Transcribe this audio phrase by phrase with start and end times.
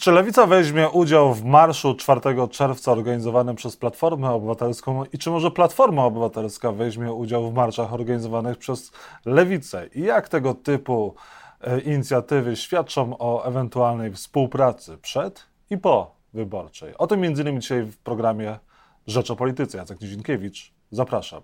[0.00, 2.20] Czy, Lewica weźmie udział w marszu 4
[2.50, 8.58] czerwca organizowanym przez Platformę Obywatelską i czy może Platforma Obywatelska weźmie udział w marszach organizowanych
[8.58, 8.92] przez
[9.26, 9.86] Lewicę?
[9.94, 11.14] I jak tego typu
[11.60, 16.96] e, inicjatywy świadczą o ewentualnej współpracy przed i po wyborczej?
[16.98, 18.58] O tym między innymi dzisiaj w programie
[19.06, 19.78] Rzecz o Polityce.
[19.78, 21.42] Jacek Nizinkiewicz, zapraszam.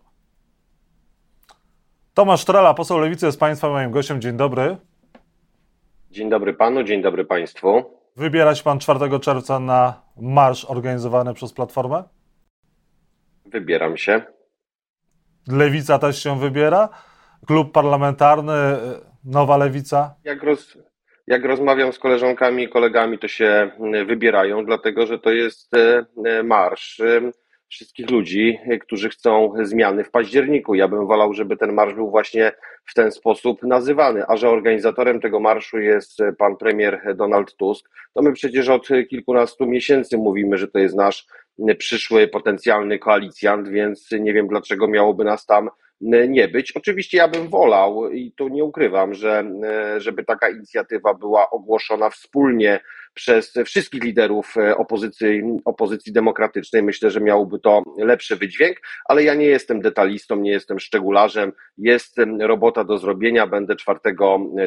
[2.15, 4.21] Tomasz Trela, poseł Lewicy jest Państwa moim gościem.
[4.21, 4.77] Dzień dobry.
[6.11, 8.00] Dzień dobry Panu, dzień dobry Państwu.
[8.17, 12.05] Wybierać pan 4 czerwca na marsz organizowany przez Platformę?
[13.47, 14.23] Wybieram się.
[15.49, 16.89] Lewica też się wybiera?
[17.47, 18.53] Klub parlamentarny,
[19.25, 20.15] Nowa Lewica?
[20.25, 20.79] Jak, roz,
[21.27, 23.71] jak rozmawiam z koleżankami i kolegami, to się
[24.07, 27.03] wybierają, dlatego że to jest e, marsz
[27.71, 30.75] wszystkich ludzi, którzy chcą zmiany w październiku.
[30.75, 32.53] Ja bym wolał, żeby ten marsz był właśnie
[32.87, 38.23] w ten sposób nazywany, a że organizatorem tego marszu jest pan premier Donald Tusk, to
[38.23, 41.27] my przecież od kilkunastu miesięcy mówimy, że to jest nasz
[41.79, 45.71] przyszły potencjalny koalicjant, więc nie wiem dlaczego miałoby nas tam
[46.29, 46.73] nie być.
[46.73, 49.45] Oczywiście ja bym wolał i tu nie ukrywam, że
[49.99, 52.81] żeby taka inicjatywa była ogłoszona wspólnie
[53.15, 56.83] przez wszystkich liderów opozycji, opozycji demokratycznej.
[56.83, 61.53] Myślę, że miałoby to lepszy wydźwięk, ale ja nie jestem detalistą, nie jestem szczegularzem.
[61.79, 63.47] Jest robota do zrobienia.
[63.47, 64.01] Będę 4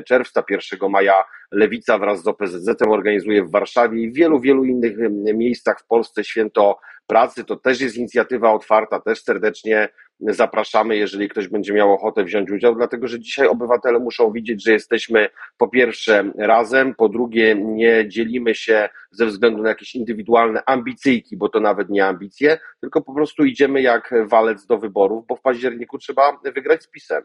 [0.06, 4.98] czerwca, 1 maja Lewica wraz z OPZZ organizuje w Warszawie i w wielu, wielu innych
[5.34, 7.44] miejscach w Polsce święto pracy.
[7.44, 9.90] To też jest inicjatywa otwarta, też serdecznie
[10.28, 14.72] zapraszamy, jeżeli ktoś będzie miał ochotę wziąć udział, dlatego że dzisiaj obywatele muszą widzieć, że
[14.72, 21.38] jesteśmy po pierwsze razem, po drugie nie dzielimy się ze względu na jakieś indywidualne ambicyjki,
[21.38, 25.42] bo to nawet nie ambicje, tylko po prostu idziemy jak walec do wyborów, bo w
[25.42, 27.24] październiku trzeba wygrać z PiSem.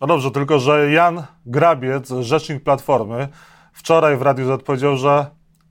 [0.00, 3.28] No dobrze, tylko że Jan Grabiec, rzecznik Platformy,
[3.72, 5.26] wczoraj w Radiu Z że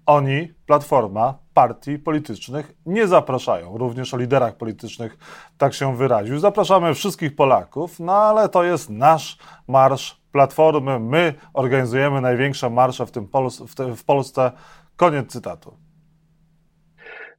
[0.06, 3.78] oni, Platforma, partii politycznych nie zapraszają.
[3.78, 5.18] Również o liderach politycznych
[5.58, 6.40] tak się wyraził.
[6.40, 9.38] Zapraszamy wszystkich Polaków, no ale to jest nasz
[9.68, 11.00] marsz Platformy.
[11.00, 14.52] My organizujemy największe marsze w, tym Pol w, te, w Polsce.
[14.96, 15.78] Koniec cytatu.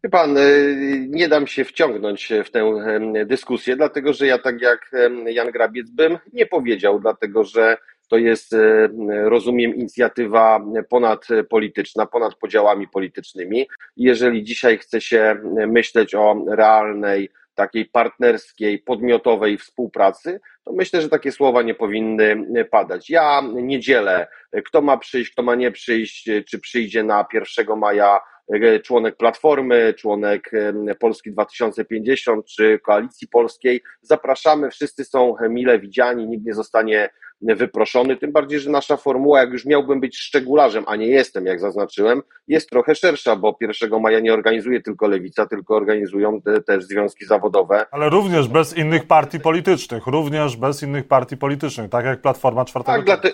[0.04, 2.82] Wie pan, y, nie dam się wciągnąć w tę
[3.26, 4.90] dyskusję, dlatego że ja tak jak
[5.26, 7.76] Jan Grabiec bym nie powiedział, dlatego że
[8.12, 13.68] to jest, e, rozumiem, inicjatywa ponadpolityczna, ponad podziałami politycznymi.
[13.96, 15.36] Jeżeli dzisiaj chce się
[15.66, 23.10] myśleć o realnej, takiej partnerskiej, podmiotowej współpracy, to myślę, że takie słowa nie powinny padać.
[23.10, 24.26] Ja nie dzielę,
[24.64, 28.20] kto ma przyjść, kto ma nie przyjść, czy przyjdzie na 1 maja
[28.54, 33.82] e, członek Platformy, członek e, Polski 2050 czy Koalicji Polskiej.
[34.02, 37.10] Zapraszamy, wszyscy są mile widziani, nikt nie zostanie
[37.42, 41.60] wyproszony, tym bardziej, że nasza formuła, jak już miałbym być szczegularzem, a nie jestem, jak
[41.60, 46.84] zaznaczyłem, jest trochę szersza, bo 1 maja nie organizuje tylko Lewica, tylko organizują te, też
[46.84, 47.86] związki zawodowe.
[47.90, 52.84] Ale również bez innych partii politycznych, również bez innych partii politycznych, tak jak Platforma 4
[52.84, 53.30] tak, dla te,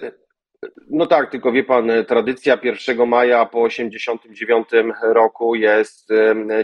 [0.91, 4.69] no tak, tylko wie pan, tradycja 1 maja po 89
[5.03, 6.09] roku jest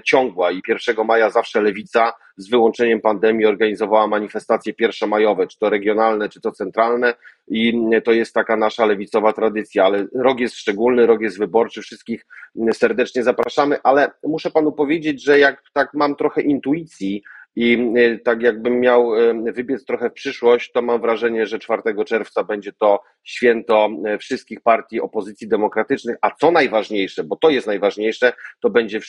[0.04, 6.28] ciągła i 1 maja zawsze lewica z wyłączeniem pandemii organizowała manifestacje pierwszomajowe, czy to regionalne,
[6.28, 7.14] czy to centralne
[7.48, 12.26] i to jest taka nasza lewicowa tradycja, ale rok jest szczególny, rok jest wyborczy, wszystkich
[12.72, 17.22] serdecznie zapraszamy, ale muszę panu powiedzieć, że jak tak mam trochę intuicji,
[17.56, 21.82] i y, tak jakbym miał y, wybiec trochę w przyszłość, to mam wrażenie, że 4
[22.06, 27.66] czerwca będzie to święto y, wszystkich partii opozycji demokratycznych, a co najważniejsze, bo to jest
[27.66, 29.00] najważniejsze, to będzie,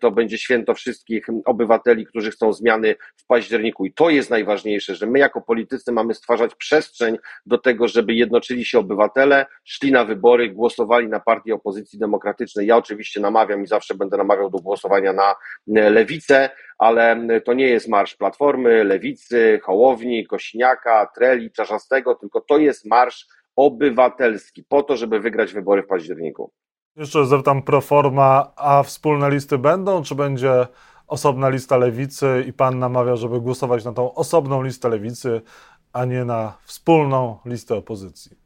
[0.00, 3.86] to będzie święto wszystkich obywateli, którzy chcą zmiany w październiku.
[3.86, 8.64] I to jest najważniejsze, że my jako politycy mamy stwarzać przestrzeń do tego, żeby jednoczyli
[8.64, 12.66] się obywatele, szli na wybory, głosowali na partii opozycji demokratycznej.
[12.66, 15.34] Ja oczywiście namawiam i zawsze będę namawiał do głosowania na
[15.66, 22.86] lewicę, ale to nie jest marsz Platformy, Lewicy, Hołowni, Kośniaka, Treli, Czarzastego, tylko to jest
[22.86, 23.26] marsz
[23.56, 26.52] obywatelski, po to, żeby wygrać wybory w październiku.
[26.96, 30.66] Jeszcze zapytam pro forma, a wspólne listy będą, czy będzie
[31.06, 35.40] osobna lista lewicy i pan namawia, żeby głosować na tą osobną listę lewicy,
[35.92, 38.36] a nie na wspólną listę opozycji?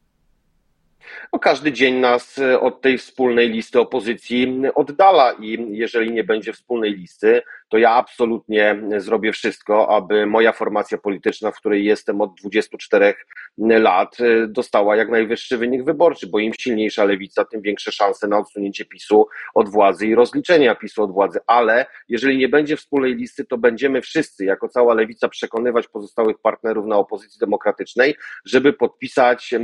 [1.33, 6.53] No, każdy dzień nas e, od tej wspólnej listy opozycji oddala i jeżeli nie będzie
[6.53, 7.43] wspólnej listy,
[7.73, 13.15] to ja absolutnie zrobię wszystko, aby moja formacja polityczna, w której jestem od 24
[13.59, 14.17] lat,
[14.49, 19.27] dostała jak najwyższy wynik wyborczy, bo im silniejsza lewica, tym większe szanse na odsunięcie PiSu
[19.55, 21.39] od władzy i rozliczenia PiSu od władzy.
[21.47, 26.87] Ale jeżeli nie będzie wspólnej listy, to będziemy wszyscy, jako cała lewica, przekonywać pozostałych partnerów
[26.87, 28.15] na opozycji demokratycznej,
[28.45, 29.55] żeby podpisać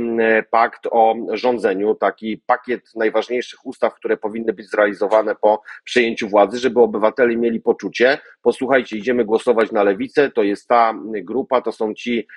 [0.51, 6.81] pakt o rządzeniu, taki pakiet najważniejszych ustaw, które powinny być zrealizowane po przejęciu władzy, żeby
[6.81, 7.98] obywatele mieli poczucie,
[8.41, 12.27] posłuchajcie, idziemy głosować na lewicę, to jest ta grupa, to są ci,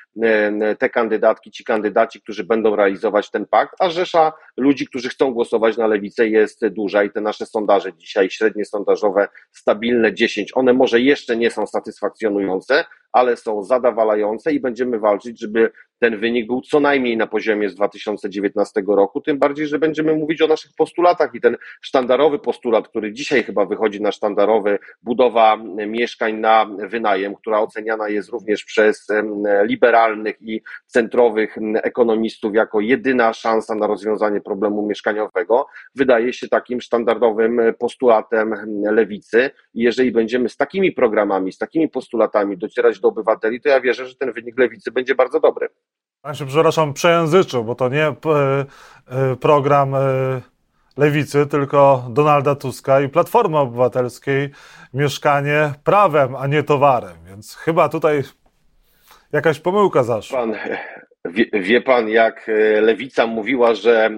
[0.78, 5.76] te kandydatki, ci kandydaci, którzy będą realizować ten pakt, a rzesza ludzi, którzy chcą głosować
[5.76, 11.00] na lewicę jest duża i te nasze sondaże dzisiaj, średnie sondażowe, stabilne 10, one może
[11.00, 16.80] jeszcze nie są satysfakcjonujące, ale są zadawalające i będziemy walczyć, żeby ten wynik był co
[16.80, 21.40] najmniej na poziomie z 2019 roku, tym bardziej, że będziemy mówić o naszych postulatach i
[21.40, 25.56] ten sztandarowy postulat, który dzisiaj chyba wychodzi na sztandarowy, budowa
[25.86, 29.06] mieszkań na wynajem, która oceniana jest również przez
[29.64, 37.60] liberalnych i centrowych ekonomistów jako jedyna szansa na rozwiązanie problemu mieszkaniowego, wydaje się takim sztandarowym
[37.78, 38.54] postulatem
[38.84, 39.50] lewicy.
[39.74, 44.06] I jeżeli będziemy z takimi programami, z takimi postulatami docierać do obywateli, to ja wierzę,
[44.06, 45.68] że ten wynik lewicy będzie bardzo dobry.
[46.22, 48.14] Pan się, przepraszam, przejęzyczył, bo to nie e,
[49.08, 49.98] e, program e,
[50.96, 54.50] lewicy, tylko Donalda Tuska i Platformy Obywatelskiej
[54.94, 57.16] mieszkanie prawem, a nie towarem.
[57.26, 58.22] Więc chyba tutaj
[59.32, 60.38] jakaś pomyłka zaszła.
[60.38, 60.54] Pan,
[61.24, 64.10] wie, wie pan, jak lewica mówiła, że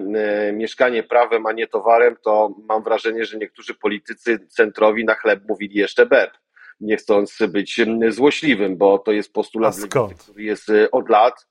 [0.53, 5.75] mieszkanie prawem, a nie towarem, to mam wrażenie, że niektórzy politycy centrowi na chleb mówili
[5.75, 6.31] jeszcze BEP
[6.79, 11.47] nie chcąc być złośliwym, bo to jest postulat, lewicy, który jest od lat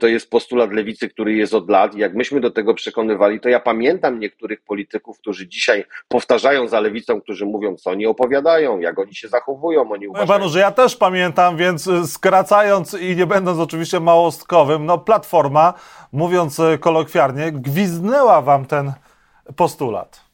[0.00, 1.94] to jest postulat lewicy, który jest od lat.
[1.94, 7.20] Jak myśmy do tego przekonywali, to ja pamiętam niektórych polityków, którzy dzisiaj powtarzają za lewicą,
[7.20, 10.38] którzy mówią, co oni opowiadają, jak oni się zachowują, oni uważają.
[10.38, 15.74] Panu, że ja też pamiętam, więc y, skracając i nie będąc oczywiście małostkowym, no Platforma,
[16.12, 18.92] mówiąc y, kolokwialnie, gwiznęła wam ten
[19.56, 20.25] postulat.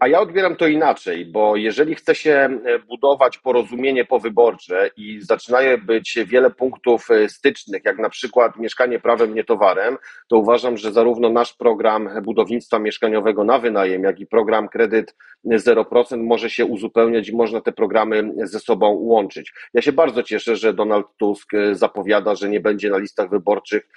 [0.00, 5.76] A ja odbieram to inaczej, bo jeżeli chce się e, budować porozumienie powyborcze i zaczynają
[5.76, 9.96] być wiele punktów e, stycznych, jak na przykład mieszkanie prawem, nie towarem,
[10.28, 15.14] to uważam, że zarówno nasz program budownictwa mieszkaniowego na wynajem, jak i program kredyt
[15.46, 19.52] 0% może się uzupełniać i można te programy ze sobą łączyć.
[19.74, 23.88] Ja się bardzo cieszę, że Donald Tusk e, zapowiada, że nie będzie na listach wyborczych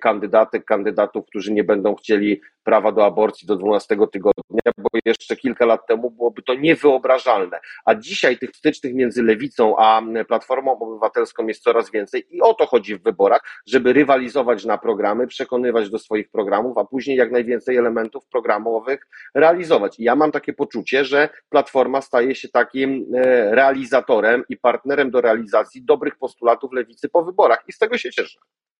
[0.00, 5.66] kandydatek, kandydatów, którzy nie będą chcieli prawa do aborcji do 12 tygodnia, bo jeszcze kilka
[5.66, 7.60] lat temu byłoby to niewyobrażalne.
[7.84, 12.66] A dzisiaj tych stycznych między lewicą a Platformą Obywatelską jest coraz więcej i o to
[12.66, 17.76] chodzi w wyborach, żeby rywalizować na programy, przekonywać do swoich programów, a później jak najwięcej
[17.76, 20.00] elementów programowych realizować.
[20.00, 25.20] I ja mam takie poczucie, że Platforma staje się takim e, realizatorem i partnerem do
[25.20, 28.38] realizacji dobrych postulatów lewicy po wyborach i z tego się cieszę.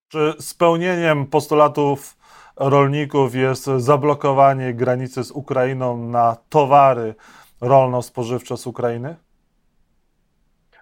[0.09, 2.17] Czy spełnieniem postulatów
[2.57, 7.15] rolników jest zablokowanie granicy z Ukrainą na towary
[7.61, 9.17] rolno-spożywcze z Ukrainy?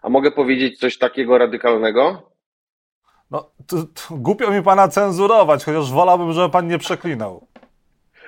[0.03, 2.23] A mogę powiedzieć coś takiego radykalnego?
[3.31, 3.77] No, to,
[4.11, 7.47] głupio mi pana cenzurować, chociaż wolałbym, żeby pan nie przeklinał.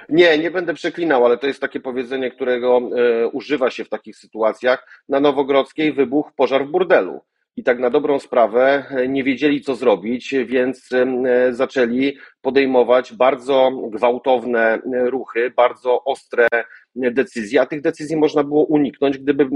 [0.08, 4.16] Nie, nie będę przeklinał, ale to jest takie powiedzenie, którego e, używa się w takich
[4.16, 5.02] sytuacjach.
[5.08, 7.20] Na Nowogrodzkiej wybuchł pożar w burdelu
[7.56, 13.70] i tak na dobrą sprawę e, nie wiedzieli, co zrobić, więc e, zaczęli podejmować bardzo
[13.90, 14.80] gwałtowne e,
[15.10, 16.48] ruchy, bardzo ostre
[16.96, 19.48] decyzje, a tych decyzji można było uniknąć, gdyby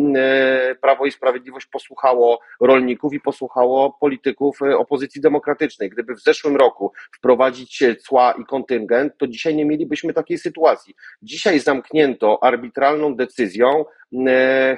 [0.81, 5.91] Prawo i Sprawiedliwość posłuchało rolników i posłuchało polityków opozycji demokratycznej.
[5.91, 10.95] Gdyby w zeszłym roku wprowadzić cła i kontyngent, to dzisiaj nie mielibyśmy takiej sytuacji.
[11.23, 13.85] Dzisiaj zamknięto arbitralną decyzją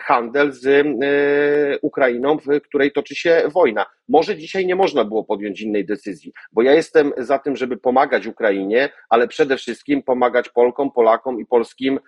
[0.01, 3.87] handel z e, Ukrainą, w której toczy się wojna.
[4.09, 8.27] Może dzisiaj nie można było podjąć innej decyzji, bo ja jestem za tym, żeby pomagać
[8.27, 12.01] Ukrainie, ale przede wszystkim pomagać Polkom, Polakom i polskim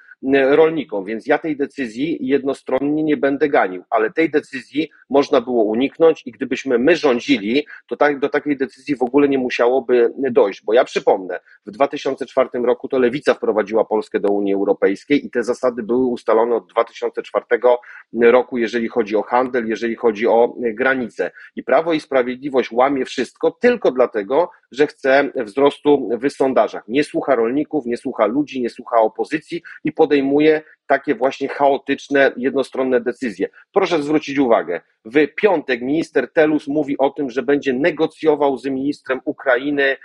[0.50, 6.22] rolnikom, więc ja tej decyzji jednostronnie nie będę ganił, ale tej decyzji można było uniknąć
[6.26, 10.72] i gdybyśmy my rządzili, to tak, do takiej decyzji w ogóle nie musiałoby dojść, bo
[10.72, 15.82] ja przypomnę, w 2004 roku to Lewica wprowadziła Polskę do Unii Europejskiej i te zasady
[15.82, 16.66] były ustalone od
[17.12, 17.44] 2004
[18.22, 23.50] roku, jeżeli chodzi o handel, jeżeli chodzi o granice i Prawo i Sprawiedliwość łamie wszystko
[23.50, 26.82] tylko dlatego, że chce wzrostu w sondażach.
[26.88, 33.00] Nie słucha rolników, nie słucha ludzi, nie słucha opozycji i podejmuje takie właśnie chaotyczne, jednostronne
[33.00, 33.48] decyzje.
[33.72, 39.20] Proszę zwrócić uwagę, w piątek minister Telus mówi o tym, że będzie negocjował z ministrem
[39.24, 39.96] Ukrainy e,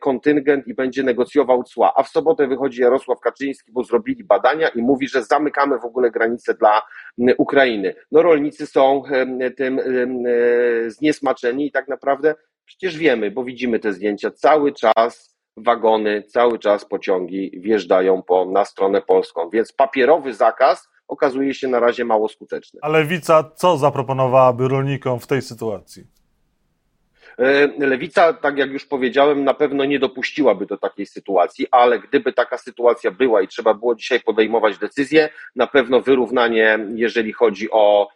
[0.00, 4.82] kontyngent i będzie negocjował cła, a w sobotę wychodzi Jarosław Kaczyński, bo zrobili badania i
[4.82, 6.82] mówi, że zamykamy w ogóle granice dla
[7.38, 7.94] Ukrainy.
[8.12, 9.02] No rolnicy są
[9.56, 9.82] tym e,
[10.90, 12.34] zniesmaczeni i tak naprawdę
[12.64, 18.64] przecież wiemy, bo widzimy te zdjęcia cały czas wagony, cały czas pociągi wjeżdżają po, na
[18.64, 22.80] stronę polską, więc papierowy zakaz okazuje się na razie mało skuteczny.
[22.82, 26.04] A Lewica co zaproponowałaby rolnikom w tej sytuacji?
[27.38, 32.32] E, Lewica, tak jak już powiedziałem, na pewno nie dopuściłaby do takiej sytuacji, ale gdyby
[32.32, 38.08] taka sytuacja była i trzeba było dzisiaj podejmować decyzję, na pewno wyrównanie, jeżeli chodzi o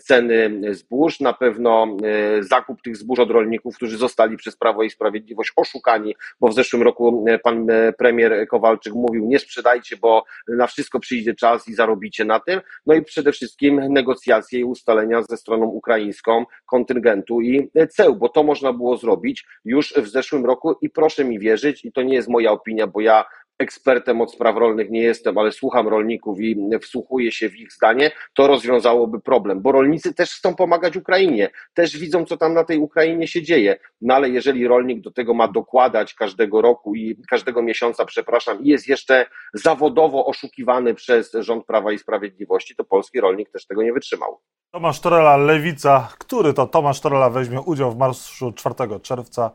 [0.00, 4.90] ceny zbóż, na pewno e, zakup tych zbóż od rolników, którzy zostali przez Prawo i
[4.90, 7.66] Sprawiedliwość oszukani, bo w zeszłym roku e, pan
[7.98, 12.60] premier Kowalczyk mówił, nie sprzedajcie, bo na wszystko przyjdzie czas i zarobicie na tym.
[12.86, 18.42] No i przede wszystkim negocjacje i ustalenia ze stroną ukraińską kontyngentu i ceł, bo to
[18.42, 22.28] można było zrobić już w zeszłym roku i proszę mi wierzyć, i to nie jest
[22.28, 23.24] moja opinia, bo ja
[23.58, 28.10] ekspertem od spraw rolnych nie jestem, ale słucham rolników i wsłuchuję się w ich zdanie,
[28.34, 32.78] to rozwiązałoby problem, bo rolnicy też chcą pomagać Ukrainie, też widzą, co tam na tej
[32.78, 33.76] Ukrainie się dzieje.
[34.00, 38.68] No ale jeżeli rolnik do tego ma dokładać każdego roku i każdego miesiąca, przepraszam, i
[38.68, 43.92] jest jeszcze zawodowo oszukiwany przez rząd Prawa i Sprawiedliwości, to polski rolnik też tego nie
[43.92, 44.40] wytrzymał.
[44.70, 46.08] Tomasz Torela, Lewica.
[46.18, 49.50] Który to Tomasz Torela weźmie udział w marszu 4 czerwca?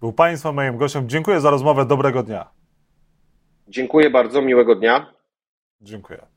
[0.00, 1.08] Był Państwa moim gościem.
[1.08, 1.86] Dziękuję za rozmowę.
[1.86, 2.61] Dobrego dnia.
[3.72, 5.14] Dziękuję bardzo, miłego dnia.
[5.80, 6.31] Dziękuję.